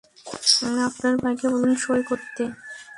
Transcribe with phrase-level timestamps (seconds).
[0.87, 2.43] আপনার ভাইকে বলুন সঁই করতে।